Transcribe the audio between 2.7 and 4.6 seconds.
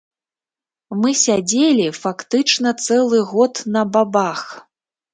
цэлы год на бабах.